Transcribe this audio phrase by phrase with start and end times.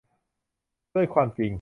[0.95, 1.49] ด้วยความจริง